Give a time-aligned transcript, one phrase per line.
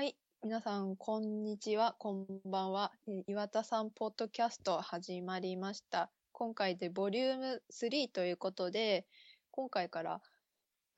[0.00, 0.16] はい。
[0.42, 1.94] 皆さん、こんにちは。
[1.98, 2.90] こんばんは。
[3.06, 6.10] え岩田さんポッドキャスト始まりました。
[6.32, 9.04] 今回でボリューム3ということで、
[9.50, 10.22] 今回から、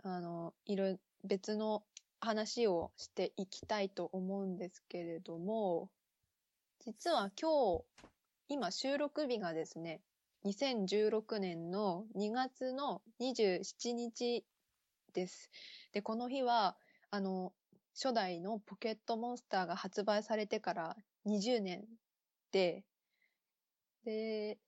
[0.05, 1.83] あの、いろ、別の
[2.21, 5.91] 話をしていきたいと思うんですけれども、
[6.85, 7.85] 実は今日、
[8.47, 10.01] 今収録日がですね、
[10.45, 14.45] 2016年の2月の27日
[15.13, 15.51] です。
[15.91, 16.77] で、この日は、
[17.11, 17.53] あの、
[17.95, 21.85] 初代のポケットモンスターが発売されてから20年
[22.51, 22.85] で、
[24.05, 24.59] で、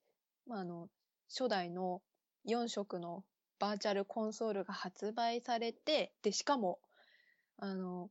[0.47, 0.89] まあ、あの、
[1.29, 2.03] 初代の
[2.47, 3.25] 4色の
[3.59, 6.79] バーチャルコンソールが発売されて、で、しかも、
[7.59, 8.11] あの、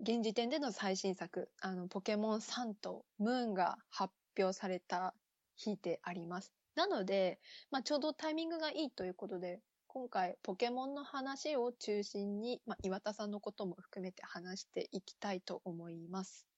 [0.00, 5.14] 現時点での最新作、あの、ポケモンサンとムーンが発表された
[5.56, 6.52] 日であります。
[6.74, 9.60] なので、まあ、ちょうどタイミングがいいということで、
[9.94, 16.48] 今回ポケモンの話を中心に、まあ、岩田さんのことも含めて話していきたいと思います。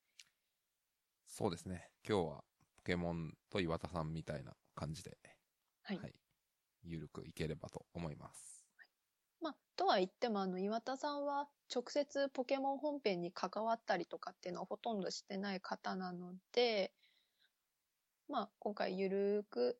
[1.27, 1.91] そうですね。
[2.09, 2.45] 今日は
[2.79, 5.19] ポケモンと岩田さんみたいな感じで、
[5.83, 5.99] はい。
[5.99, 6.15] はい。
[6.83, 8.65] ゆるくいければと思います。
[9.43, 16.91] まあ、とは言っても、あの、岩田さんは直接ポケモン本編に関わったりとかっていうのはほとんどしてない方なので、
[18.31, 19.79] まあ、今回ゆるく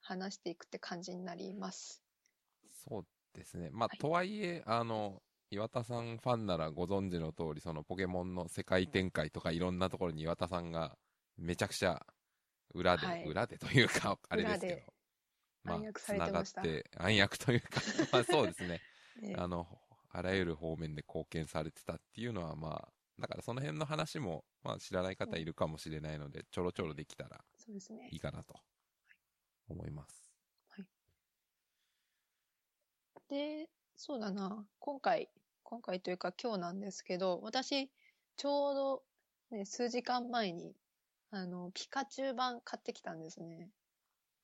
[0.00, 2.02] 話していくって感じになります。
[2.88, 3.70] そうですね。
[3.70, 10.96] まあ、はいとはいえ、あの、岩田さんファンならご存知の通り、そのポケモンの世界展開とかいろんなところに岩田さんが
[11.36, 12.04] めちゃくちゃ
[12.74, 14.92] 裏で、はい裏でというか、あれですけど。
[15.64, 17.68] まあ、暗躍されてました繋がって、 暗躍というか、
[18.12, 18.80] まあそうですね。
[19.20, 19.66] で あの、
[20.10, 27.44] あらゆる方面で貢献されてたっていうのは、まあ、だからその辺の話も、まあ知らない方いるかもしれないので、ちょろちょろできたら
[28.10, 28.20] いい。
[28.20, 28.56] かなと
[29.68, 30.21] 思います。
[33.32, 35.30] で、そうだな、今回、
[35.62, 37.90] 今回というか今日なんですけど、私、
[38.36, 39.02] ちょうど、
[39.50, 40.76] ね、数時間前に、
[41.30, 43.70] あの、ピカチュウ版買ってきたんですね。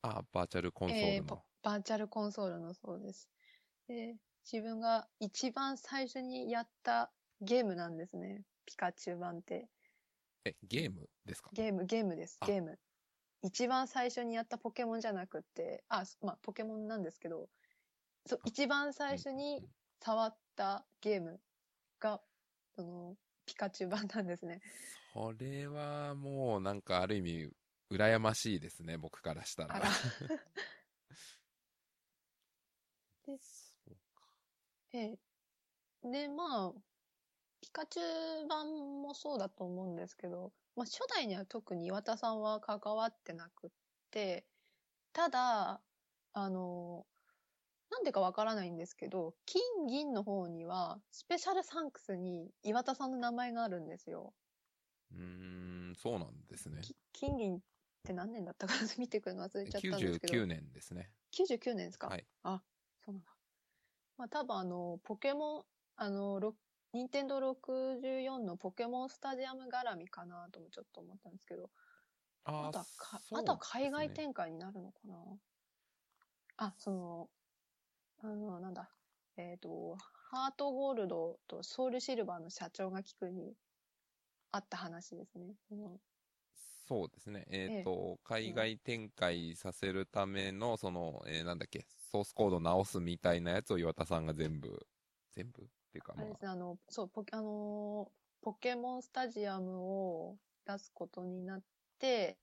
[0.01, 1.43] あ、バーチャルコンソーえーポルの。
[1.61, 3.29] バーチャルコンソールのそうです。
[3.87, 4.15] で、
[4.51, 7.11] 自分が一番最初にやった
[7.41, 8.41] ゲームなんですね。
[8.65, 9.69] ピカチュウ版って。
[10.45, 11.51] え、ゲームですか？
[11.53, 12.79] ゲーム、ゲームです、あゲーム。
[13.43, 17.49] 一番最初にやったポケモンじゃなくって、あ、まあ、ポケモンなんですけど、
[18.25, 19.63] そう、一番最初に
[19.99, 21.39] 触ったゲーム
[21.99, 22.21] が、
[22.75, 23.15] その、
[23.45, 24.61] ピカチュウ版なんですね。
[25.13, 27.49] それはもうなんかある意味、
[27.91, 29.79] 羨ましいですね、僕からしたら。
[33.25, 34.23] でそうか
[34.93, 35.19] ええ。
[36.03, 36.73] で、まあ、
[37.61, 43.69] ピカチュウ版もそうだと思うんですけど、まあ、初代には特に岩田さんは関わってなくっ
[44.11, 44.45] て、
[45.11, 45.81] ただ、
[46.33, 47.05] あの、
[47.91, 54.33] なんでかわからないんですけど、金銀の方には、スペシャルサンクスに岩田さんの名前があるんですよ。
[55.11, 56.89] うーん、そうなんですね。
[56.93, 57.61] き金銀っ
[58.03, 60.35] て何年だったかな見てくるの忘れちゃったんですけど。
[60.35, 61.11] 99年ですね。
[61.31, 62.13] 99年ですか？
[62.13, 62.27] はい。
[62.43, 62.63] あ、
[62.99, 63.37] そうなんだ。
[64.17, 65.65] まあ多分あの、ポケモン、
[65.97, 66.57] あの、ろ
[66.93, 71.71] 任天堂64のポケモンスタジアム絡みかなともちょっと思ったんですけど、
[72.43, 75.15] ああとはか、そうあとは海外展開になるのかな？
[76.57, 77.29] あ、その、
[78.21, 78.89] あの、なんだ、
[79.37, 79.95] えっ、と、
[80.31, 83.53] ハートゴールドとソウルシルバーの社長が聞くに
[84.51, 85.55] あった話ですね。
[85.67, 85.99] その
[86.87, 87.45] そうですね。
[87.49, 94.87] えっ、と、海外展開させるための、その、えーなんだっけ、ソースコード直すみたいなやつを岩田さんが全部、
[95.31, 95.63] 全部？
[95.63, 96.25] っていうかまあ。
[96.25, 101.63] あれです、ね、あの、そう、ポケ、あのーポケモンスタジアムを出すことになっ
[101.99, 102.37] て、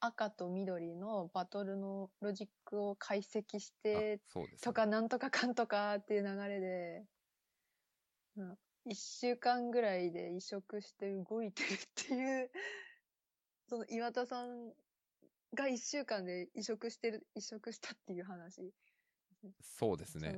[0.00, 7.04] 赤と緑のバトルのロジックを解析しあて、そうです、とかなんとかかんとかっていう流れで、
[8.36, 12.50] うん、一週間ぐらいで移植して動いてるっていう、
[13.68, 14.72] その岩田さん
[15.54, 18.72] が一週間で移植してる、移植したっていう話。
[19.62, 20.36] そうですね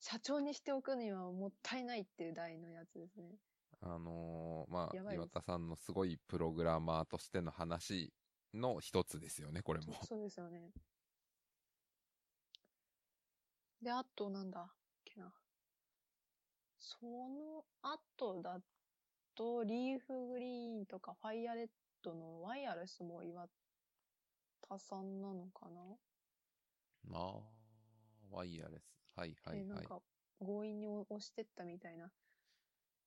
[0.00, 3.36] 社長にしておくにはもったいないっていう題のやつですね。
[3.80, 8.12] あのーまあ、岩田さんのすごいプログラマーとしての話
[8.54, 9.94] の一つですよね、これも。
[10.04, 10.72] そうですよね。
[13.82, 14.72] で、あとなんだっ
[15.04, 15.32] けな。
[16.78, 18.60] その後だ
[19.34, 21.68] と、リーフグリーンとかファイアレッ
[22.02, 23.46] ドのワイヤレスも岩
[24.68, 25.80] 田さんなのかな、
[27.12, 27.40] ああ、
[28.30, 28.98] ワイヤレス。
[29.16, 29.64] はいはいはい。
[29.64, 30.00] えなんか
[30.38, 32.10] 強引に押してったみたいな。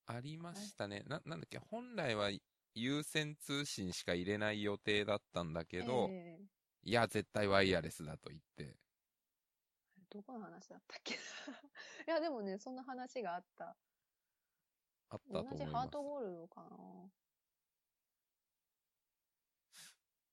[0.08, 1.04] ありましたね。
[1.08, 2.30] な、なんだっけ、本来は
[2.74, 8.76] 有線通信しか入れない予定だったんだけど、ええいや、絶対ワイヤレスだと言って、
[10.10, 11.18] どこの話だったっけ い
[12.08, 13.78] や、でもね、そんな話があった。
[15.10, 15.60] あったと思います。
[15.60, 17.12] 同じハートゴールドかな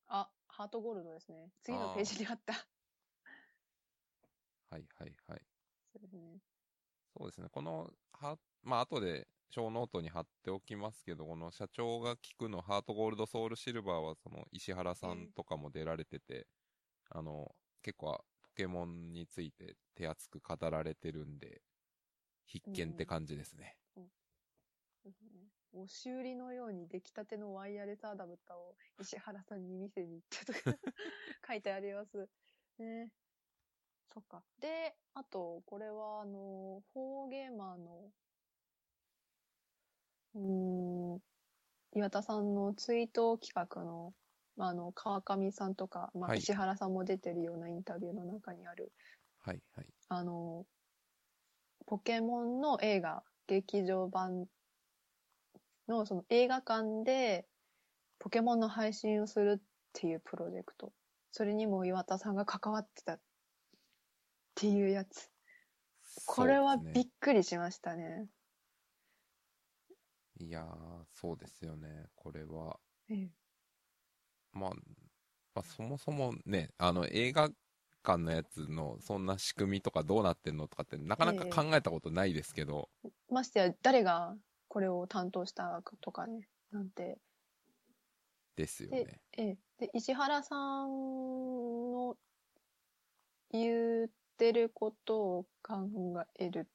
[0.08, 1.52] あ、ハートゴールドですね。
[1.62, 2.54] 次のページにあった。
[4.70, 5.46] はいはいはい。
[5.92, 6.40] そうですね。
[7.16, 7.48] そうですね。
[7.50, 16.46] この、は、まあ、後で、ショーノートに貼っておきますけど、この社長が聞くの、ハートゴールドソウルシルバーは、その、石原さんとかも出られてて、
[17.10, 21.62] あの、結構、ポケモンについて手厚く語られてるんで、
[22.46, 23.76] 必見って感じですね。
[25.72, 30.76] 押し売りのように出来たてのワイヤレスアダプターを石原さんに見せに行ってとか
[31.46, 32.28] 書いてあります。
[32.78, 33.10] ね。
[34.12, 34.42] そっか。
[34.60, 38.10] で、あと、これは、あの、フォーゲーマーの、
[40.38, 41.18] うーん、
[41.94, 44.14] 岩田さんのツイート企画の、
[44.56, 48.92] まあ、あの、川上さんとか、まあ、はい石原さんも出てるようなインタビューの中にある、
[49.40, 49.86] はいはい。
[50.08, 50.64] あの、
[51.86, 54.46] ポケモンの映画、劇場版
[55.88, 57.46] の、その映画館で、
[58.18, 60.92] ポケモンの配信をするっていうプロジェクト。
[61.32, 63.20] それにも岩田さんが関わってたっ
[64.54, 65.30] ていうやつ。
[66.26, 68.26] これはびっくりしましたね。
[70.38, 72.06] いやー、そうですよね。
[72.14, 73.48] これは、ええ
[74.52, 74.70] まあ、
[75.54, 77.50] まあ、そもそもね、あの、映画
[78.02, 82.90] 館のやつの、そんな仕組みとかどうなってんのとかって、なかなかええ考えたことないですけど、
[83.28, 84.36] ましてや、誰が
[84.68, 87.18] これを担当したかとかね、なんて。
[88.56, 89.22] ですよね。
[89.32, 89.58] ええ。
[89.78, 90.88] で、石原さん
[91.92, 92.16] の
[93.50, 94.08] 言っ
[94.38, 95.90] てることを考
[96.38, 96.66] える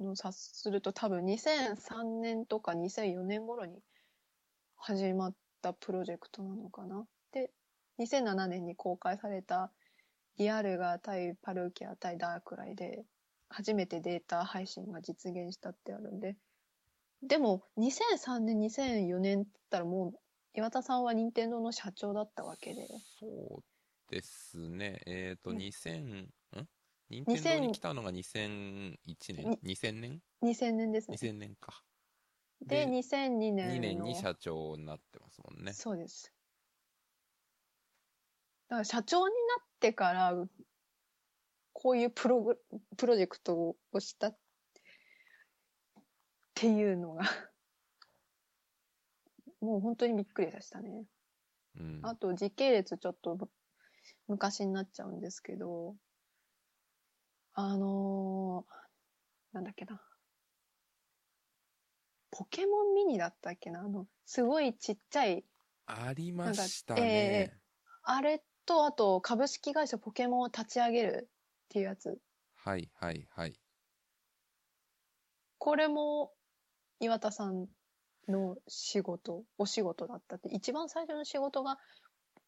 [0.00, 3.78] のを察すると多分2003年とか2004年頃に
[4.76, 7.06] 始まったプロジェクトなのかな。
[7.32, 7.50] で、
[7.98, 9.70] 2007年に公開された
[10.36, 13.04] ディアルガ対パルキア対ダークライで
[13.48, 16.36] 初めてデータ配信が実現したってあるんで、
[17.22, 20.18] でも2003年、2004年って言ったらもう
[20.54, 22.86] 岩田さんは任天堂の社長だったわけで。
[23.18, 25.00] そうですね。
[25.06, 26.28] えっ、と、うん2000、ん
[27.10, 28.96] 任天堂に来たのが2001
[29.34, 31.16] 年 ?2000 年？2000年ですね。
[31.20, 31.82] ?2000 年か。
[32.62, 33.74] で、2002年の。
[33.74, 35.72] 2年に社長になってますもんね。
[35.72, 36.32] そうです。
[38.68, 40.34] だから社長になってから、
[41.72, 42.58] こういうプログ、
[42.96, 44.36] プロジェクトをしたっ
[46.54, 47.22] ていうのが、
[49.60, 51.04] もう本当にびっくりでしたね。
[51.76, 52.00] うん。
[52.02, 53.50] あと時系列ちょっとぶ
[54.28, 55.96] 昔になっちゃうんですけど、
[57.54, 60.00] あのー、なんだっけな。
[62.32, 63.80] ポケモンミニだったっけな？
[63.80, 65.44] あの、すごいちっちゃい、
[65.86, 67.12] ありましたなんかえ
[67.52, 67.58] ね。
[68.02, 72.18] あれと、あと株式会社ポケモンを立ち上げるっていうやつ。
[72.56, 73.54] はいはいはい。
[75.58, 76.32] これも
[76.98, 77.68] 岩田さん
[78.26, 80.48] の仕事、お仕事だったって。
[80.48, 81.78] 一番最初の仕事が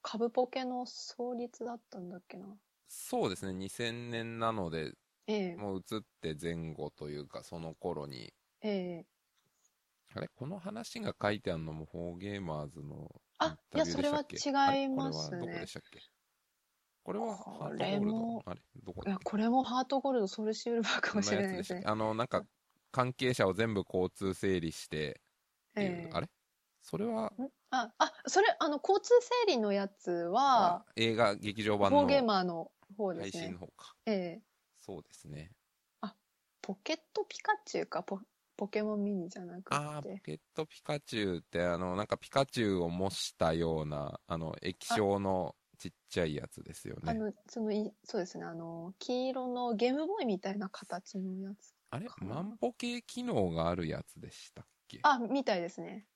[0.03, 2.47] 株ポケの創立だったんだっけな？
[2.91, 3.53] そうですね。
[3.53, 4.93] 2000年なので、
[5.29, 5.63] ええ。
[5.63, 9.07] もう移って前後というか、その頃に、ええ。
[10.15, 10.29] あれ？
[10.35, 14.89] この話が書いてあるのもフォーゲーマーズのあいやそれは違いますね。
[14.91, 16.01] これはどこでしたっけ？
[17.05, 18.43] これはハートゴールもド？
[18.45, 21.87] あれどこいや、これもハートゴールドソウルシルバーかもしれないですね。
[21.87, 22.45] あの、なんか、
[22.93, 25.21] 関係者を全部交通整理して
[25.75, 26.13] っていう、ええ。
[26.13, 26.29] あれ？
[26.83, 27.49] それは、ん。
[27.71, 33.49] あ、あ、それ、あの、交通整理のやつは、映画劇場版フォーゲーのマーの方で配すね。
[33.49, 33.97] 信の方か。
[34.07, 34.43] ええ
[34.77, 35.53] そうですね。
[36.63, 38.21] ポケットピカチュウか、ポ、
[38.57, 40.23] ポケモンミニじゃなくああ、ポて。
[40.23, 47.03] ケットピカチュウって、あの、なんかピカチュウを模したような、あの、液晶のちっちゃいやつですよね。
[47.05, 51.75] あの、そのい、そうですね、あの、黄色のゲームボーイみたいな形のやつ。
[51.91, 52.11] あれ？
[52.11, 55.09] かな万歩計機能があるやつでしたっけ？
[55.09, 56.07] あ、みたいですね。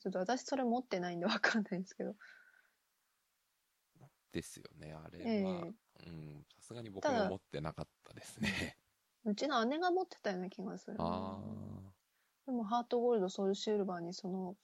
[0.00, 2.14] ちょっと私それ持ってないんでわかんないんですけど。
[4.32, 5.66] ですよね、あれえは。
[5.66, 8.76] えうん、さすがに僕も持ってなかったですね。
[9.24, 11.04] うちの姉が持ってたような気がするな。
[11.04, 11.38] あ
[12.46, 14.56] でも、ハートゴールド、ソウルシルバーにその、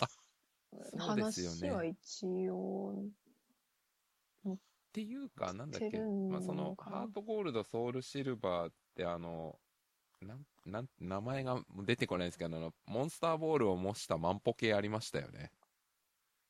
[0.00, 4.56] あそうですよね話は一応、ーっ
[4.92, 5.98] ていうか、なんだっけ、
[6.30, 9.58] まあ、その、ハートゴールド、ソウルシルバーって、あの、
[10.20, 15.52] なん、なん、名前が出てこないんですけど、あの、モンスターボールを模した万歩計ありましたよね。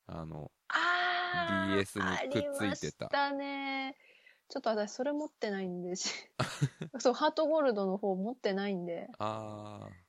[0.07, 0.98] あの、あー
[1.33, 3.97] DS にくっついてたありましたね。
[4.49, 6.11] ちょっと私それ持ってないんでし、
[7.01, 10.09] そう、ハートゴールドの方持ってないんで、あー。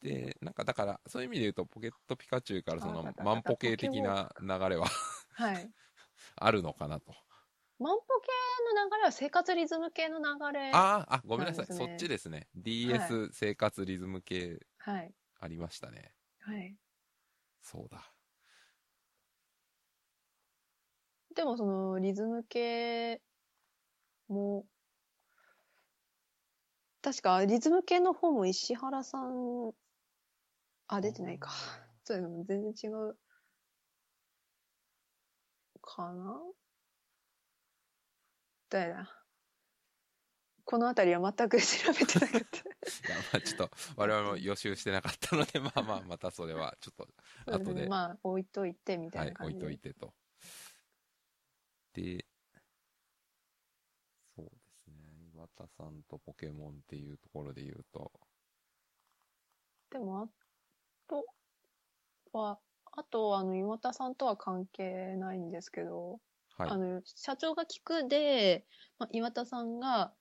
[0.00, 4.86] で、なんかだから、そういう意味で言うと、ポケットピカチュウからその万歩計的な流れは
[5.32, 5.70] はい。
[6.36, 7.14] あるのかなと。
[7.78, 10.70] 万歩計の流れは生活リズム系の流れ。
[10.72, 11.66] ああ、あ、ごめんなさい。
[11.66, 12.48] そっちですね。
[12.54, 15.14] DS 生活リズム系はい。
[15.40, 16.14] ありましたね。
[16.38, 16.76] はい。
[17.60, 18.13] そうだ。
[21.34, 23.20] でもそのリズム系
[24.28, 24.66] も、
[27.02, 29.72] 確かリズム系の方も石原さん、
[30.86, 31.50] あ、出てないか。
[32.04, 33.16] そういうのも全然違う。
[35.82, 36.40] かな
[38.70, 39.08] 誰だ
[40.64, 42.58] このあたりは全く調べてなかった。
[43.06, 47.08] いや、まあちょっと、我々も予習してなかったので、まあまあ、またそれは、ちょっと、
[47.52, 49.66] 後で、ねまあ、置いといてみたはいい、置いな感じで。
[49.66, 50.14] といてと。
[51.94, 52.26] で、
[54.36, 54.50] そうで
[54.84, 54.94] すね。
[55.32, 58.12] 岩田さんとポケモンっていうところで言うと、
[59.90, 60.28] でも、あ
[61.08, 61.26] と
[62.32, 62.58] は、
[62.96, 66.20] あと、あの、岩田さんとは関係ないんですけど、
[66.56, 66.76] はいあ。
[66.76, 68.66] の、社長が聞くで、
[68.98, 70.12] まあ、岩田さんが、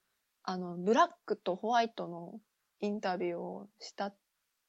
[0.44, 2.40] あの、ブラックとホワイトの
[2.82, 4.16] インタビューをしたっ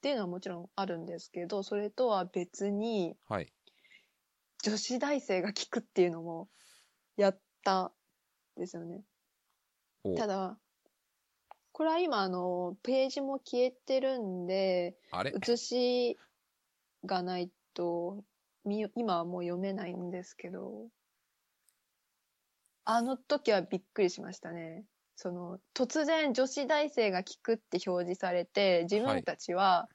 [0.01, 3.53] ていうのはもちろんあるんですけど、それとは別に、はい。
[4.63, 6.49] 女子大生が聞くっていうのも
[7.17, 7.93] やった
[8.57, 9.03] んですよね。
[10.05, 10.59] おただ、
[11.73, 14.97] これは今、あの、ページも消えてるんで、
[15.35, 16.19] 写し
[17.05, 18.25] がないと、
[18.65, 20.89] み今はもう読めないんですけど、
[22.85, 24.85] あの時はびっくりしましたね。
[25.17, 29.89] その、突然女子大生が聞くって表示されて、自分たちは、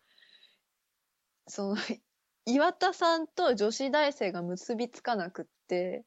[1.48, 1.76] その、
[2.46, 6.04] 岩田さんと女子大生が結びつかなくって、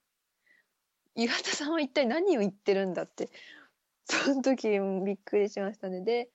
[1.14, 3.31] 岩田さんは一体何を言ってるんだって、
[4.04, 4.69] その時
[5.04, 6.00] びっくりしましたね。
[6.00, 6.31] で、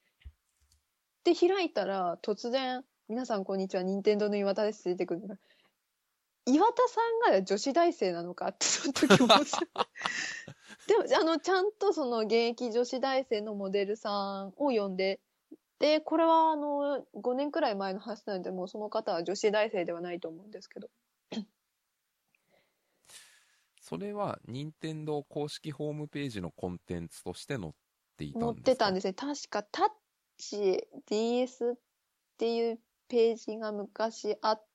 [1.23, 5.37] で、開いたら、突然、皆さんこんにちは、任天堂の岩田ですって出てくるのが
[6.45, 9.45] 岩田さんが女子大生なのかって、その時思って。
[10.87, 15.19] でも、あの、ちゃんとその現役女子大生のモデルさんを呼んで、
[15.79, 20.89] で、これはあの、5年くらい前の話なので、もうその方は女子大生ではないと思うんですけど。
[23.89, 27.71] それは、任天堂公式ホームページのコンテンツとして載っ
[28.17, 28.73] ていたんですか？
[28.73, 29.13] 載ってたんですね。
[29.13, 29.89] 確か、タッ
[30.37, 31.75] チ DS っ
[32.37, 34.65] ていうページが昔あっ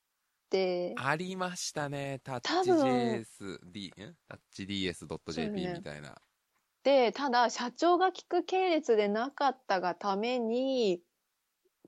[0.51, 2.21] て、ありましたね。
[2.25, 6.23] タッチ多分 JS、D、んタッチ DS.jp みたいな。
[6.85, 11.03] で、ただ、社長が聞く系列でなかったがために、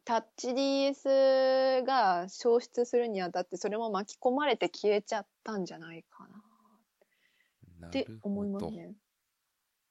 [0.05, 6.44] タッチ DS が消失するにあたって、それも巻き込まれて消えちゃったんじゃないかな
[7.91, 8.49] って思い。
[8.49, 8.97] ますね。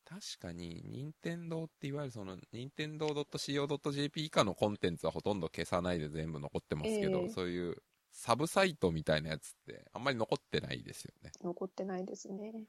[0.06, 7.76] 確かに、任天堂っていわゆるその、任天堂 .co.jp 以下のコンテンツはほとんど消さないで全部残ってますけど、ええそういう
[8.12, 11.34] サブサイトみたいなやつってあんまり残ってないですよね。
[11.44, 12.66] 残ってないですね。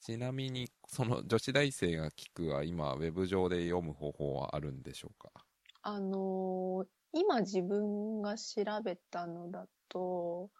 [0.00, 5.46] ちなみに、その女子大生が聞くは今、ウェブ上で読む方法はあるんでしょうか？
[5.82, 10.50] あのー今自分が調べたのだと、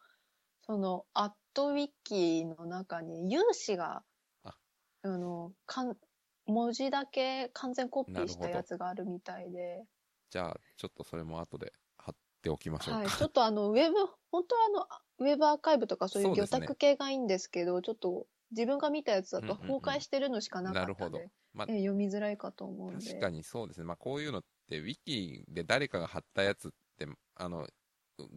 [0.67, 4.03] その、アットウィキの中に、有志が、
[4.45, 4.55] あ
[5.03, 5.97] あの、かん、
[6.47, 9.85] 文字だけ完全コピーしたやつがあるみたいで、
[10.31, 13.01] じゃあ、ちょっとそれも後で貼っておきましょうか。
[13.01, 13.95] はい、ちょっとあの、ウェブ、
[14.31, 14.87] 本当はあの、
[15.19, 21.31] ウェブアーカイブとかそういう魚拓系がいいんですけど、ちょっと自分が見たやつだとうんうんうん崩壊してるのしかなかなるほどったんで、。
[21.53, 23.07] まあええ読みづらいかと思うんで。
[23.07, 23.85] 確かにそうですね。
[23.85, 27.69] まあ、こういうのって、ウィキで誰かが貼ったやつって、あの、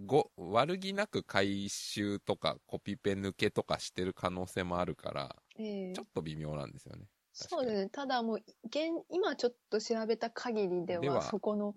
[0.05, 7.05] ご、悪気なく回収とかコピペ抜けとかしてる可能性もあるから、ええちょっと微妙なんですよね。
[7.33, 7.89] そうですね。
[7.89, 11.75] ただもう、現、今ちょっと調べた限りでは、ではそこの、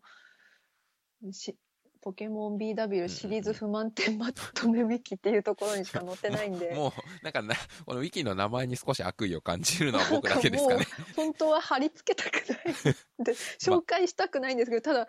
[1.33, 1.57] し、
[2.01, 10.87] ポケモン BW シリーズ不満点まとめウィキっていうところにしか載ってないんで、 もう、なんかな、このウィキの名前に少し悪意を感じるのは僕だけですかね。
[11.17, 15.09] 本当は貼り付けたくないで、 紹介したくないんですけど、ただ、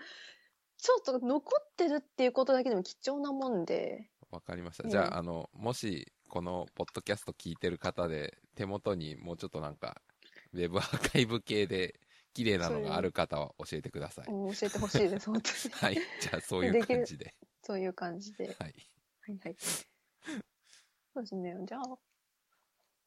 [0.79, 4.83] ちょっと残ってるっていうことだけでも貴重なもんで、わかりました。
[4.83, 10.01] うんじゃあ、あの、もし、このポッドキャスト聞いてる方で、手元にもうちょっとなんか、
[10.53, 11.99] ウェブアーカイブ系で
[12.33, 14.27] 綺麗なのがある方は教えてください。
[14.31, 15.55] うん教えてほしいです、本当に。
[15.73, 15.95] はい。
[16.19, 17.33] じゃあ、そういう感じで。
[17.63, 18.55] そういう感じで。
[18.59, 18.75] はい。
[19.21, 19.55] はいはい。
[21.13, 21.55] そうですね。
[21.65, 21.99] じゃあ、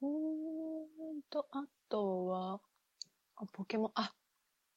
[0.03, 0.09] うー
[1.19, 2.61] んと、あとは、
[3.37, 4.15] あポケモン、あ、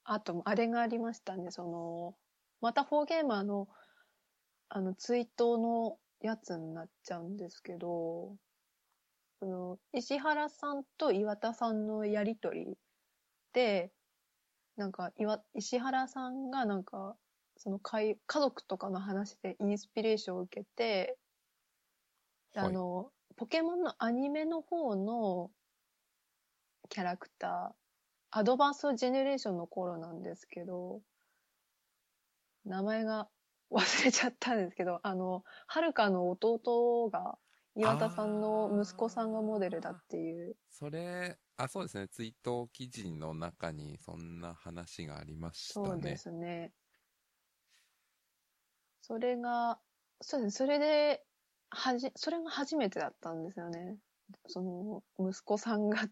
[0.05, 1.51] あと、あれがありましたね。
[1.51, 2.17] その、
[2.65, 3.67] またフォーゲーマーの、
[4.69, 8.37] あの、ツイートのやつになっちゃうんですけど、
[9.39, 12.75] その、石原さんと岩田さんのやりとり
[13.53, 13.91] で、
[14.77, 17.15] なんか、岩、石原さんがなんか、
[17.55, 21.19] その家家族とかの話でインスピレーションを受けて、
[22.53, 22.69] ではい。
[22.69, 25.51] あの、ポケモンのアニメの方の、
[26.89, 27.75] キャラクター、
[28.31, 31.03] アドバンスジェネレーションの頃なんですけど、
[32.65, 33.29] 名前が
[33.71, 37.37] 忘れちゃったんですけど、あの、はるかの弟が、
[37.77, 40.55] 岩田さんの息子さんがモデルだっていう。
[40.69, 42.07] それ、あ、そうですね。
[42.07, 45.87] ツイート記事の中にそんな話がありましたね。
[45.87, 46.73] そうですね。
[49.01, 49.79] それが、
[50.21, 50.67] そうですね。
[50.67, 51.23] それで、
[51.69, 53.97] はじ、それが初めてだったんですよね。
[54.47, 56.07] その、息子さんが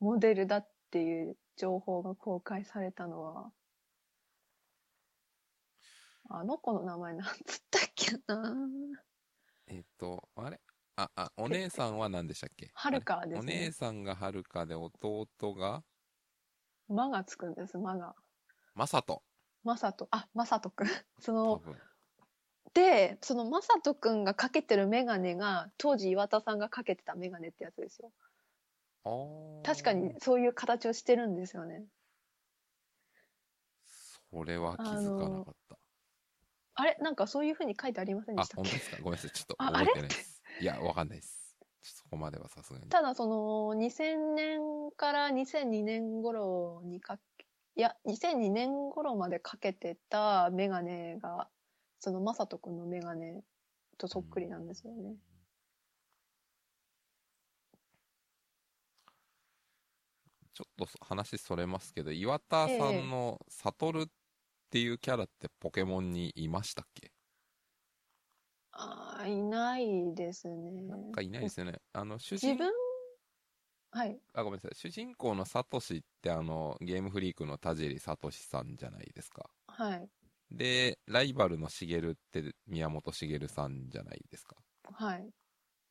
[0.00, 3.52] モデルだっていう情報が公開されたのは、
[6.34, 8.54] あの子の名前なんつったっけな
[9.66, 10.60] えっ、と、あれ？
[10.96, 12.70] あ、あ、お姉さんは何でしたっけ？
[12.74, 15.84] はるかですねお姉さんがはるかで弟が？
[16.88, 18.14] まがつくんです、まが。
[18.74, 19.22] まさと。
[19.62, 20.86] まさと、あ、まさとくん。
[21.20, 21.80] そ多の、分。
[22.74, 28.12] で、そのまさとくんがかけてるメガネが、当時岩田さんがかけてたメガネってやつですよ。
[29.64, 31.84] 確かにそういう形をしてるんですよね。
[34.30, 35.81] それは気づかなかった。
[36.74, 36.96] あれ？
[37.00, 38.70] なんかそういう風に書いてありませんであし、たっけ？
[38.70, 38.96] 本当ですか？
[38.98, 39.30] ごめんなさい。
[39.30, 40.42] ちょっとあ覚えてないです。
[40.60, 41.56] いや、わかんないです。
[41.60, 42.86] ちょっとそこまではさすがに。
[42.88, 44.60] ただその2000年
[44.96, 51.48] から2002年頃にかけ、いや、2002年頃までかけてたメガネが、
[51.98, 53.42] そのまさとくんのメガネ
[53.98, 55.14] とそっくりなんですよね。
[60.54, 64.06] ちょっとそ話それますけど、岩田さんのサトル
[64.72, 67.12] っていうキャラってポケモンにいましたっけ？
[68.70, 70.80] ああ、いないですね。
[70.80, 71.74] なんかいないですよね。
[71.92, 72.72] あの、主人自分、
[73.90, 74.18] はい。
[74.32, 74.74] あ、ごめんなさい。
[74.74, 79.50] 主人公のサトシってあの、ゲームフリークの田尻サトシさんじゃないですか。
[79.66, 80.08] はい。
[80.50, 84.56] で、ライバルのシゲルって宮本茂さんじゃないですか。
[84.84, 85.28] はい。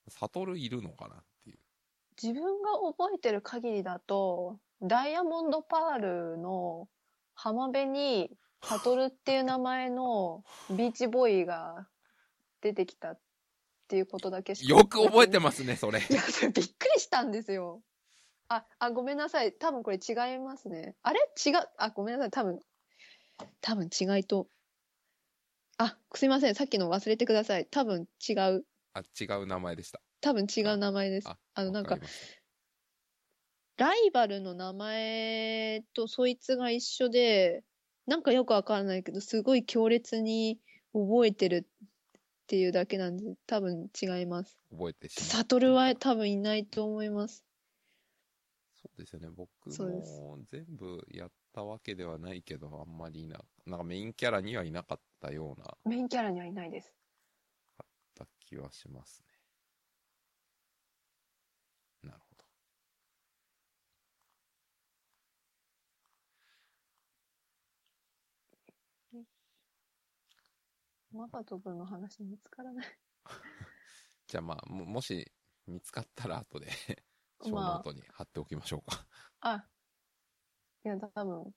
[0.08, 1.60] サトルいるのかなっていう。
[2.20, 6.00] 自分が覚えてる限りだと、ダイヤモンドパー
[6.34, 6.88] ルの
[7.36, 8.32] 浜辺に
[8.63, 11.88] サトルっていう名前のビーチボーイが
[12.62, 13.19] 出てきたっ
[13.88, 16.00] ていうことだけしかよく覚えてまますね、それ。
[16.00, 17.82] いや、それびっくりしたんですよ。
[18.47, 19.54] あ、あ、ごめんなさい。
[19.54, 20.95] 多分これ違いますね。
[21.04, 21.19] あれ？
[21.45, 21.54] 違う？
[21.78, 22.32] あ、ごめんなさい。
[22.32, 22.60] 多分、
[23.62, 24.47] 多分違いと。
[25.78, 26.56] あ、すいません。
[26.56, 27.65] さっきの忘れてください。
[27.65, 28.65] 多分違う。
[28.93, 30.02] あ、違う名前でした。
[30.21, 31.28] 多分違う名前です。
[31.28, 31.97] ああの、なんか
[33.78, 37.63] ライバルの名前とそいつが一緒で、
[38.12, 40.60] なんかよくわからないけど、すごい強烈に
[40.91, 41.88] 覚えてるっ
[42.45, 44.60] ていうだけなんで、多分違います。
[44.69, 45.30] 覚えてしまう。
[45.30, 47.45] サトルは多分いないと思います。
[48.76, 49.30] そうですよね。
[49.30, 56.93] 僕も全部やったわけではないけど、あんまりいな、なんかメインキャラにはいなかったような、メインキャラにはいないです。
[58.13, 59.24] た気はします
[62.04, 62.10] ね。
[62.10, 62.41] なるほど。
[71.12, 72.88] マサト君の話見つからない。
[74.28, 75.32] じゃあまあ、ももし
[75.67, 76.71] 見つかったら後で、ま
[77.39, 79.06] あショーノートに貼っておきましょうか。
[79.41, 79.67] あ、
[80.84, 81.54] いや、多分、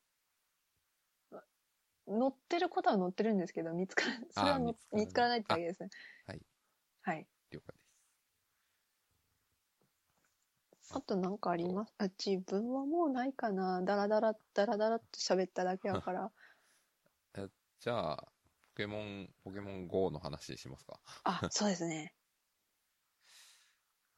[2.06, 5.90] 乗ってることは乗ってるんですけど、見つから、それは見つからない見つからないってだけですね。
[6.26, 6.42] はい。
[7.02, 7.26] はい。
[7.50, 7.82] 了解で
[10.82, 10.94] す。
[10.94, 11.94] あとなんかあります？
[11.98, 13.82] あ、自分はもうないかな。
[13.82, 16.32] ダラダラ、ダラダラっと喋っただけだから。
[17.80, 18.33] じゃあ、ポ
[18.74, 21.00] ケモン、ポケモン GO の話しますか？
[21.24, 22.12] あ、 そうですね。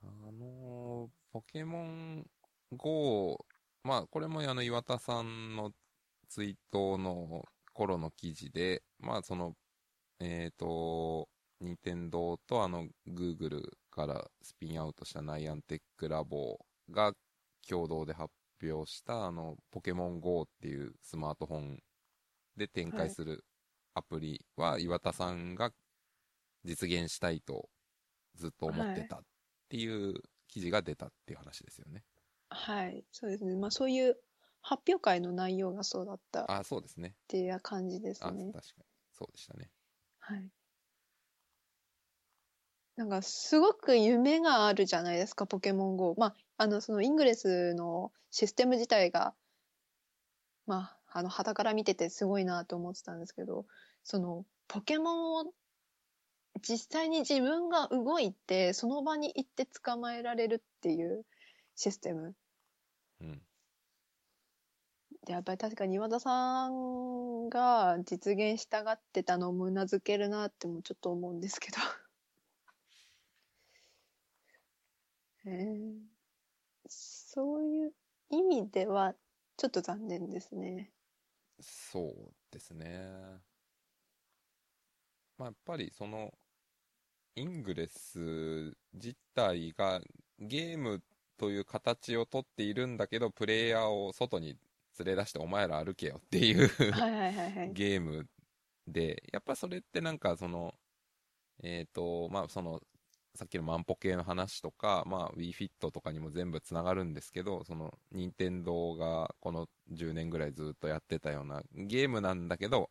[0.02, 2.24] あのーポケモン
[2.72, 3.44] GO、
[3.84, 5.72] まあ、これもあの、岩田さんの
[6.28, 9.54] ツイートの頃の記事で、まあ、その、
[10.20, 11.28] えっ、と、
[11.60, 16.58] 任天堂とあの、Google からスピンアウトしたナイアンテックラボ
[16.90, 17.12] が
[17.68, 21.82] 共同で発表した、あの、ポケモン GO っていうスマートフォン
[22.56, 23.44] で展開する
[23.96, 25.72] アプリは、岩田さんが
[26.64, 27.70] 実現したいと
[28.34, 29.22] ずっと思ってたっ
[29.70, 30.14] ていう
[30.48, 32.04] 記事が出たっていう話ですよね。
[32.48, 33.04] はい。
[33.12, 33.54] そうですね。
[33.56, 34.16] まあそういう
[34.60, 37.16] 発表会の内容がそうだったっあ、そうですね。
[37.28, 38.52] ていう感じですあ、確ね。
[38.52, 38.84] かに。
[39.12, 39.70] そうでしたね。
[40.18, 40.50] はい。
[42.96, 46.14] なんかすごく夢があるじゃないですか、ポケモン GO。
[46.18, 49.34] まあ、あの、そのイングレスのシステム自体が、
[50.66, 53.66] まあ、あの、旗から見ててすごいなと思ってたんですけど、
[54.02, 55.52] その、ポケモンを
[56.60, 61.24] 実際に自分が動いて、その場に行って捕まえられるっていう
[61.74, 62.34] システム。
[63.20, 63.42] うん。
[65.26, 71.78] で、やっぱり確かに岩田さんが実現したがってたのもうなずけるなってもちょっと思うんですけど。
[75.46, 76.16] えー
[76.88, 77.92] そういう、
[78.30, 79.14] 意味では
[79.56, 80.90] ちょっと残念ですね。
[81.60, 83.40] そうですね。
[85.38, 86.32] まあ、やっぱりその、
[87.34, 90.00] イングレス自体が
[90.38, 91.02] ゲーム
[91.36, 94.56] という形をとっているんだけど、プレイヤーを外に
[94.98, 97.72] 連れ出してお前ら歩けよっていうはいはいはいはい。
[97.74, 98.26] ゲーム
[98.86, 100.74] で、やっぱそれってなんかその、
[101.62, 102.80] えっ、と、まあその、
[103.36, 112.90] さっきの万歩計の話とか、まあ WeFit とかにも全部つながるんですけど、その、任天堂がこの10年ぐらいずっとやってたようなゲームなんだけど、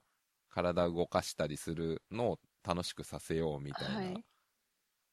[0.50, 4.26] 体動かしたりするのを楽しくさせようみたいな、はい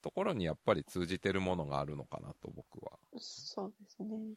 [0.03, 2.99] ところにやっぱり通じてるものがあるのかなと僕は。
[3.18, 4.35] そうですね。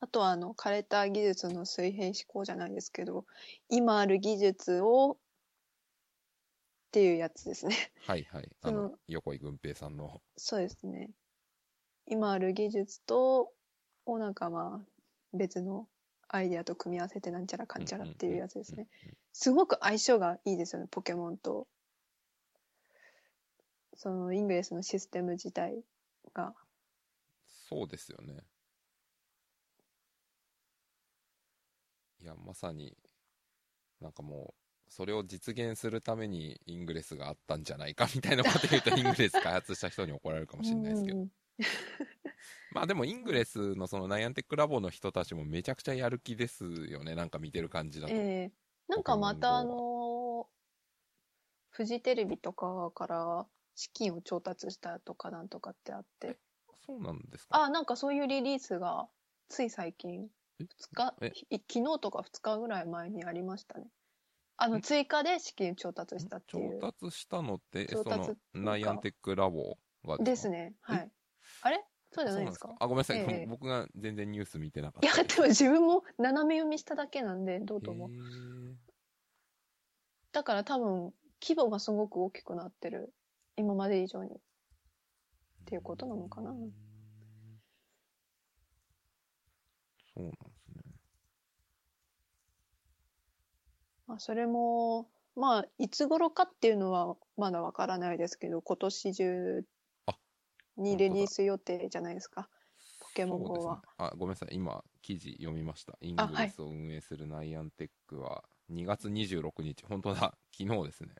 [0.00, 3.24] あとは、あの、枯れた技術の水平思考じゃないですけど、
[3.70, 5.16] 今ある技術を
[6.94, 7.74] っていうやつですね。
[8.06, 8.48] はいはい。
[8.62, 10.22] あの、横井軍平さんの。
[10.36, 11.10] そうですね。
[12.06, 13.52] 今ある技術と、
[14.06, 14.86] をなんかまあ、
[15.32, 15.88] 別の
[16.28, 18.86] アイデアと組み合わせてなんちゃらかんちゃらっていうやつですね。
[19.32, 21.66] すごく相性がいいですよね、ポケモンと。
[23.96, 25.82] そのイングレスのシステム自体
[26.32, 26.54] が。
[27.68, 28.36] そうですよね。
[32.20, 32.96] いや、まさに、
[34.00, 41.18] なんかもう、それを実現するためにイングレスがあったんじゃないかみたいなこと言うと、イングレス開発した人に怒られるかもしれないですけど。
[41.18, 41.30] うん
[42.70, 47.14] まあでも、イングレスのそのナイアンテックラボの人たちもめちゃくちゃやる気ですよね。
[47.14, 48.14] なんか見てる感じだと。
[48.14, 48.52] ええ
[48.88, 50.50] なんかまたあの
[51.68, 56.38] フジテレビとかから資金を調達したとかなんとかってあって。
[56.86, 57.56] そうなんですか？
[57.64, 59.08] あ、なんかそういうリリースが
[59.48, 61.14] つい最近、え2日、
[61.72, 63.90] 昨日とか2日ぐらい前にありましたね。
[64.56, 66.80] あの、ん追加で資金調達したっていう。
[66.80, 70.74] 調達したのって、えそのナイアンテックラボがですね。
[70.80, 71.10] はい。
[71.62, 71.84] あれ？
[72.12, 72.74] そうじゃないですか？
[72.78, 75.06] あ、ごめんなさい、ええ僕が全然ニュース見てなかった。
[75.06, 78.10] いや、でも自分も斜め読みしただけなんで、どうとも。
[80.30, 81.12] だから多分、
[81.42, 83.12] 規模がすごく大きくなってる。
[83.56, 84.36] 今まで以上に。
[84.36, 84.38] っ
[85.66, 86.50] ていうことなのかな
[90.14, 90.82] そうなんですね。
[94.06, 99.64] まあ、それも、まあ、いつ頃かっていうのはまだわからないですけど、今年中
[100.06, 100.16] あ
[100.76, 102.48] にリリース予定じゃないですか。
[103.00, 103.76] ポケモン GO は。
[103.76, 104.54] ねあ、ごめんなさい。
[104.54, 105.96] 今、記事読みました。
[106.00, 111.14] イングレスを運営するナイアンテックは、2月26日、本当だ、昨日ですね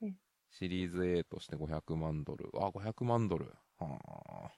[0.00, 0.16] うん。
[0.50, 2.50] シリーズ A として500万ドル。
[2.60, 3.54] あ、500万ドル。
[3.78, 4.52] はあ。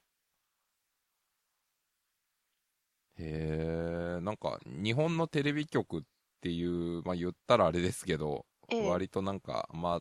[3.19, 6.03] へえ、なんか、日本のテレビ局っ
[6.41, 10.01] ていう、まあ言ったらあれですけど、ええ割となんか、ま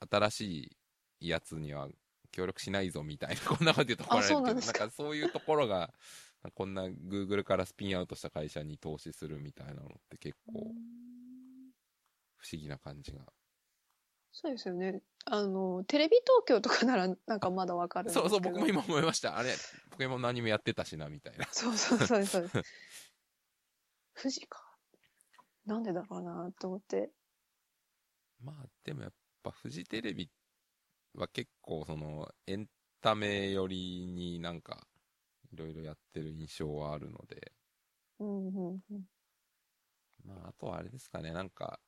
[0.00, 0.76] あ、新し
[1.20, 1.88] いやつには
[2.32, 5.92] 協力しないぞみたいな、 こんなこと言うと怒られるけど、なんなですかかそういうところが、
[6.54, 10.74] こんな Google からスピンアウトした会社に投資するみたいなのって結構
[12.36, 13.20] 不思議な感じが。
[14.32, 15.02] そうですよね。
[15.26, 18.28] あの、テレビ東京とかならなんかまだわかるんですけど。
[18.28, 19.38] そうそう、僕も今思いました。
[19.38, 19.54] あれ、
[19.90, 21.46] ポケモンのアニメやってたしな、みたいな。
[21.52, 22.62] そうそうそうそうです。
[24.14, 24.78] 富士か。
[25.66, 27.12] なんでだろうなと思って。
[28.40, 30.30] まあ、でもやっぱフジテレビ
[31.14, 32.68] は結構そのエン
[33.00, 34.88] タメ寄りになんか
[35.52, 37.54] いろいろやってる印象はあるので、
[38.20, 39.04] うんうんうん。
[40.24, 41.80] まあ、あとはあれですかね、なんか、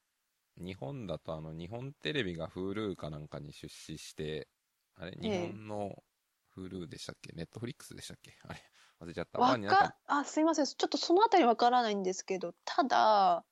[0.57, 4.49] 日本だとあの、日本テレビが Hulu かなんかに出資して、
[4.97, 6.05] あれ、日ええ本の
[6.57, 8.37] Hulu でしたっけ、ネットフリックスでしたっけ？
[8.45, 8.61] あれ、
[9.01, 9.39] 忘れちゃった。
[9.39, 10.67] まあわかか、あ、すいません。
[10.67, 13.45] ちょっとそのあたりわからないんですけど、ただ、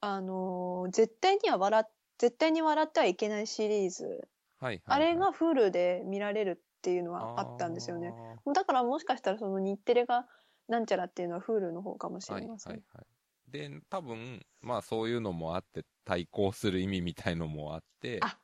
[0.00, 4.28] あのー絶対には笑っ、絶対に笑ってはいけないシリーズ。
[4.58, 5.08] はいはい、はい。
[5.10, 8.14] あれが Hulu で見られるっていうのはあったんですよね。
[8.54, 10.26] だからもしかしたらその日テレが
[10.68, 12.72] なんちゃらっていうのは Hulu の方かもしれません。
[12.72, 13.06] はいはい。
[13.50, 18.38] で、多分、まあそういうのもあって、対抗する意味みたいのもあって、あ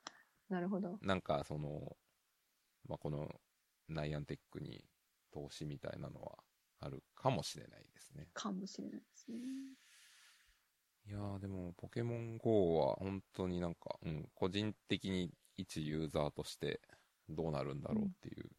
[0.48, 0.98] なるほど。
[1.00, 1.96] なんかその、
[2.88, 3.28] まあこの
[3.88, 4.84] ナイアンテックに
[5.36, 6.38] 投資みたいなのは
[6.80, 8.26] あるかもしれないですね。
[8.32, 9.36] かもしれないですね。
[11.08, 16.80] いやーでも、ポケモン GO は本当になんか、うん、個人的に一ユーザーとして
[17.28, 18.50] どうなるんだろうっていう、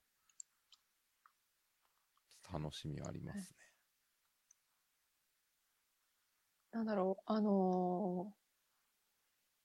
[2.53, 3.43] 楽しみはありますね。
[6.71, 8.37] なんだろう、あのー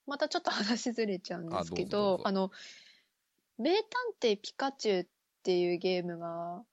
[0.05, 2.51] またちょっと話ずれちゃうんですけあどうぞどうぞど、あの、
[3.57, 3.87] 名探
[4.20, 5.07] 偵ピカチュウっ
[5.44, 6.64] ていうゲームが、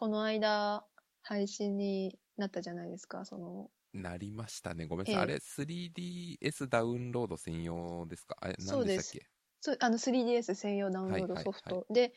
[0.00, 0.86] この間、
[1.20, 4.86] 配信になったじゃないですか、その、なりましたね。
[4.86, 5.14] ごめんなさい。
[5.16, 8.36] ええあれ、3DS ダウンロード専用ですか？
[8.40, 9.26] あれ、何でしたっけ？
[9.60, 12.14] そうあの 3DS 専用ダウンロードソフト、で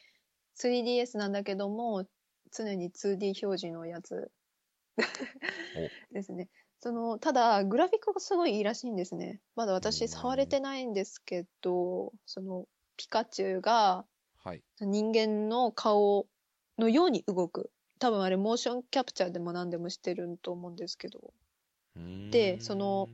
[0.55, 2.05] 3DS なんだけども
[2.51, 4.31] 常に 2D 表示のやつ
[6.11, 6.49] ですね。
[6.79, 9.41] その、ただ、グラフィックがすごいいいらしいんですね。
[9.55, 12.65] まだ私触れてないんですけど、その、
[12.97, 14.05] ピカチュウが
[14.43, 14.63] はい。
[14.81, 16.27] 人間の顔
[16.77, 17.71] のように動く。
[17.99, 21.33] 多分あれ、モーションキャプチャーでも何でもしてると思うんですけど、
[22.31, 23.09] でその、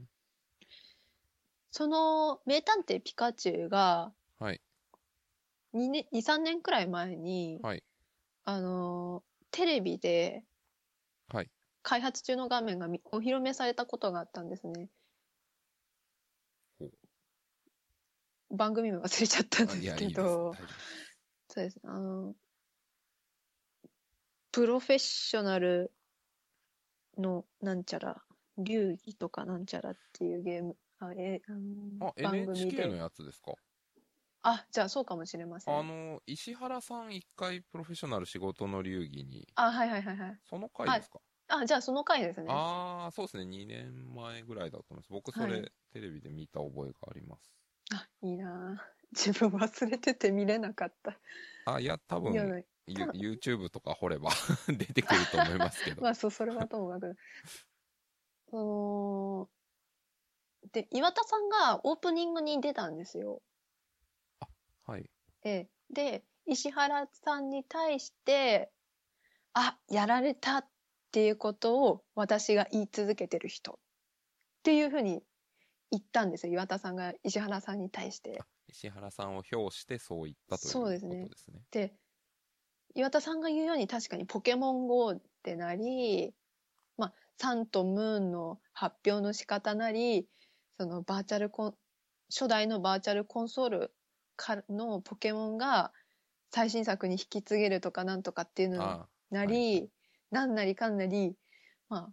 [1.72, 4.62] その名探偵ピカチュウがはい。
[5.74, 7.84] 2年、2、3年くらい前に、はい。
[8.46, 10.44] あの、テレビで
[11.32, 11.52] はい。
[11.84, 14.90] 開発中の画面がみお披露目されたことがあったんですね。
[18.52, 20.56] 番組名忘れちゃったんですあいや、いいそ
[21.56, 21.80] うです。
[21.84, 22.34] あの、
[24.52, 25.92] プロフェッショナル
[27.18, 28.24] のなんちゃら、
[28.58, 32.98] 流儀とかなんちゃらっていうゲーム、あ、え、あのあ、番組 NHK ので。
[32.98, 33.54] やつですか？
[34.42, 35.80] あ、じゃあそうかもしれません。
[35.80, 40.40] あの、石原さん一回プロフェッショナル仕事の流儀に、あ、はいはいはいはい。
[40.50, 42.48] その回ですか、あ、じゃあその回ですね。
[42.50, 43.46] ああ、そうですね。
[43.46, 45.10] 2年前ぐらいだと思います。
[45.10, 47.52] 僕、それ、はいテレビで見た覚えがあります。
[47.92, 51.20] あ、いいなぁ自分忘れてて見れなかった。
[51.66, 52.34] あ、いや、多分
[52.94, 54.32] YouTube とか掘れば
[54.68, 56.02] 出てくると思いますけど。
[56.02, 57.16] まあ、そう、それはともかく。
[58.50, 59.50] その、
[60.72, 63.42] で、岩田さんがオープニングに出たんですよ。
[64.86, 65.10] はい。
[65.44, 65.70] ええ。
[65.92, 68.72] で、石原さんに対して、
[69.54, 70.70] あ、やられたっ
[71.12, 73.76] ていうことを私が言い続けてる人っ
[74.64, 75.24] ていうふうに
[75.92, 76.54] 言ったんですよ。
[76.54, 78.40] 岩田さんが石原さんに対して。
[78.68, 81.62] 石原さんを表してそう言ったということそうですねですね。
[81.72, 81.96] で、
[82.96, 86.34] 岩田さんが言うように確かにポケモン GO ってなり、
[86.98, 90.28] まあ、サンとムーンの発表の仕方なり、
[90.78, 91.76] そのバーチャルコン、
[92.30, 93.94] 初代のバーチャルコンソール
[94.36, 95.92] からのポケモンが
[96.52, 99.90] 最新作に引き継げるとかなんとかっていうのあなり、
[100.32, 101.36] なんなりかんなり、
[101.90, 102.10] まあ、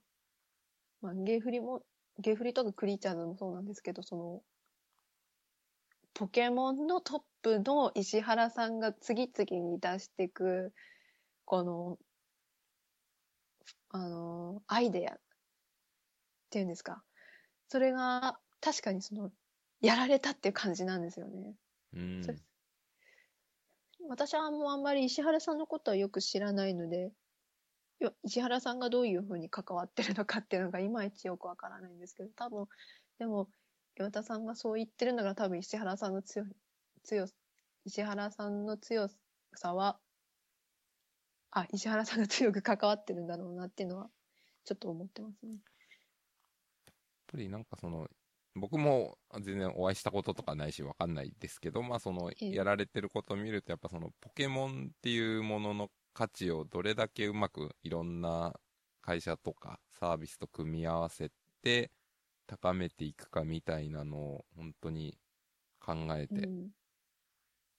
[1.00, 1.82] まあ、ゲーフリも、
[2.18, 4.42] ゲーフリとかクリーチャーズもそうなんですけど、その、
[6.14, 10.72] ポケモンのトップの石原さんが次々に出していく、
[11.44, 11.96] この、
[13.90, 15.18] あの、アイデアっ
[16.50, 17.04] ていうんですか。
[17.68, 19.30] それが、確かにその、
[19.80, 21.54] やられたっていう感じなんですよね。
[21.94, 22.22] あ、うん。
[24.08, 27.12] 私はもうあんまり石原さんのことはよく知らないので、
[28.00, 32.66] よ石原さんがどういうふうに関わってるのかっていうのがいまいちよくわからないんですけど、多分、
[33.20, 33.48] でも、
[33.96, 36.48] 岩田さんがそう言ってるんだから多分石原さんの強い、
[37.06, 37.26] 強、
[37.86, 39.08] 石原さんの強
[39.54, 40.00] さは、
[41.50, 44.10] あ、石原さんが強く関わってるんだろうなっていうのは、
[44.64, 45.52] ちょっと思ってますね。
[45.54, 45.62] やっ
[47.26, 48.08] ぱりなんかその、
[48.54, 58.58] 僕も全然お会いしたこととかないしわかんないですけど、まあその、ええやられてることを見ると、やっぱその、ポケモンっていうものの価値をどれだけうまくいろんな
[59.02, 61.30] 会社とかサービスと組み合わせ
[61.62, 61.92] て
[62.46, 65.18] 高めていくかみたいなのを本当に
[65.80, 66.70] 考えて、うん。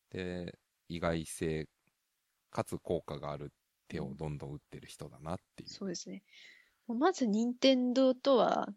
[0.09, 1.67] で、意外性、
[2.49, 3.51] かつ効果がある
[3.87, 5.69] 手をどんどん打ってる人だなっていう。
[5.69, 6.23] そうですね。
[6.87, 8.69] まず、任天堂とは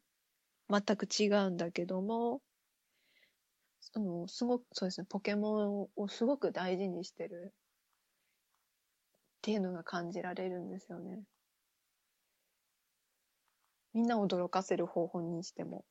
[0.69, 2.41] 全く違うんだけども、
[3.95, 7.57] あの、すごく、そうですね、ポケモンをすごく大事にしてるっ
[9.43, 11.23] ていうのが感じられるんですよね。
[13.93, 15.85] みんなを驚かせる方法にしても。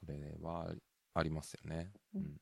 [0.00, 0.74] それは
[1.14, 1.92] ありますよね。
[2.14, 2.36] ううんん。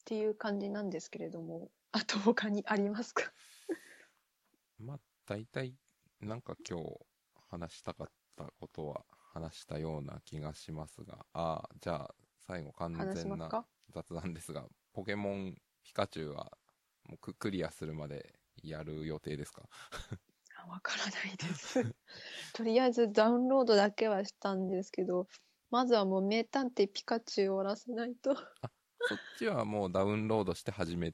[0.00, 3.32] っていう感じなんですけれども、 あと他にありますか？
[4.78, 5.76] まあ、大体、
[6.20, 7.00] なんか今日
[7.48, 13.56] 話したかったことは話したような気がしますが、ああ、じゃあ最後完全な
[13.90, 16.58] 雑談ですが、ポケモンピカチュウは
[17.04, 19.68] もうククリアするまでやる予定ですか？
[20.56, 21.86] あわからないです。
[22.52, 25.28] とりあえずダウンロードだけはしたんですけど、
[25.70, 28.34] まずはもう名探偵ピカチュウを終わらせないと。
[28.34, 28.42] そ
[29.14, 31.12] っちはもうダウンロードして始め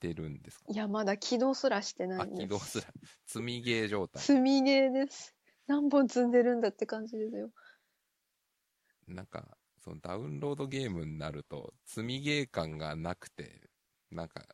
[0.00, 0.64] てるんですか？
[0.68, 2.42] いや、まだ起動すらしてなあ、いんです。
[2.42, 2.86] 起動すら、
[3.26, 4.22] 積みゲー状態。
[4.22, 5.34] 積みゲーです。
[5.66, 7.50] 何本積んでるんだって感じですよ。
[9.06, 13.70] なんか、そのダウンロードゲームになると、積みゲー感がなくて、
[14.10, 14.44] なんか、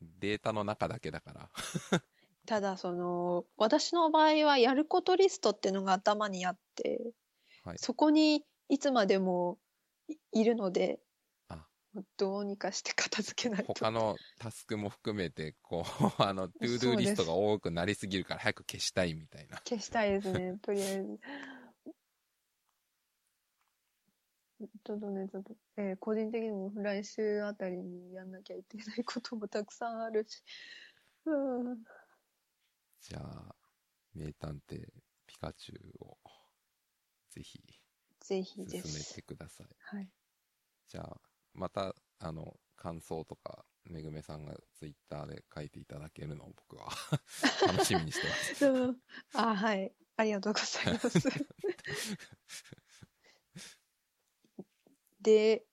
[0.00, 1.50] データの中だけだから。
[2.46, 7.12] ただ、その、私の場合はやることリストっていうのが頭にあって、
[7.64, 7.78] はい。
[7.78, 9.58] そこにいつまでも
[10.08, 11.00] いいるので
[11.48, 11.66] あ、
[12.16, 13.74] どうにかして片付けないと。
[13.74, 15.84] 他のタスクも含めて、こう、
[16.22, 19.58] あの、トゥードゥーリストが多くなりすぎるから早く消したいみたいな。
[19.58, 21.20] 消したいですね、とりあえず。
[24.84, 30.42] ちょっとね、ちょっと、えー個人的にも来週あたりにやんなきゃいけないこともたくさんあるし。
[31.26, 31.84] うん。
[33.00, 33.54] じゃあ、
[34.14, 34.88] 名探偵
[35.26, 36.18] ピカチュウを、
[37.30, 37.60] ぜひ、
[38.24, 39.22] ぜひ進めですて。
[39.22, 39.66] ください。
[39.78, 40.10] はい。
[40.88, 41.20] じゃあ、
[41.52, 46.88] また、あの、感想とか、めぐめさんがツイッターで書いていただけるのを僕は
[47.68, 48.66] 楽しみにしてます。
[48.66, 48.98] うん
[49.34, 49.94] あ、はい。
[50.16, 51.18] ありがとうございます。
[55.20, 55.66] で、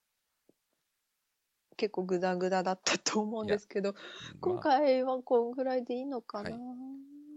[1.77, 3.95] 結構グダグダだったと思うんですけど、
[4.41, 6.59] 今まあ、回はこんぐらいでいいのかな、はい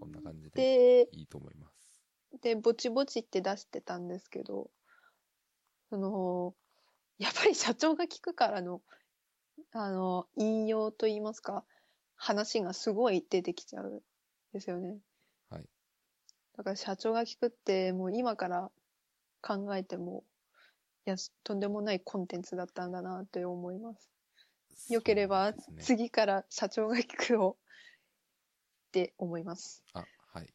[0.00, 2.04] こんな感じでで、いいと思います。
[2.42, 4.70] で、ぼちぼちって出してたんですけど、
[5.94, 6.56] その、
[7.18, 8.82] やっぱり社長が聞くからの、
[9.70, 11.64] あの、引用といいますか、
[12.16, 14.00] 話がすごい出てきちゃうん
[14.52, 14.98] ですよね。
[15.50, 15.64] はい。
[16.56, 18.72] だから社長が聞くって、もう今から
[19.40, 20.24] 考えても、
[21.06, 24.10] いや、とんでもないコンテンツだったんだなって思います。
[24.92, 27.56] よければ、次から社長が聞くを、
[28.88, 29.84] って思います。
[29.92, 30.52] あ、はい。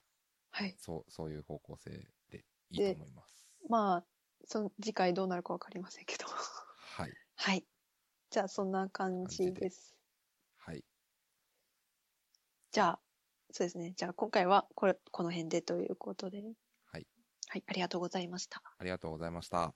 [0.52, 0.76] はい。
[0.78, 1.92] そう、そういう方向性
[2.30, 3.58] でいいと思います。
[3.70, 4.04] まあ、
[4.50, 6.26] その次回どうなるかわかりませんけど。
[6.26, 7.12] はい。
[7.36, 7.64] はい。
[8.32, 9.96] じゃあ、そんな感じです。
[10.58, 10.84] はい。
[12.72, 13.00] じゃあ、
[13.52, 13.94] そうですね。
[13.96, 16.42] じゃあ、今回はこれ、この辺でということで。
[16.86, 17.08] はい。
[17.48, 18.64] はい、ありがとうございました。
[18.80, 19.76] ありがとうございました。